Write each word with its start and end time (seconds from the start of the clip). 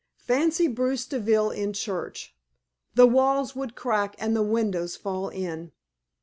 Fancy 0.23 0.67
Bruce 0.67 1.05
Deville 1.05 1.51
in 1.51 1.73
church! 1.73 2.35
The 2.95 3.05
walls 3.05 3.55
would 3.55 3.75
crack 3.75 4.15
and 4.17 4.35
the 4.35 4.41
windows 4.41 4.95
fall 4.95 5.29
in!" 5.29 5.73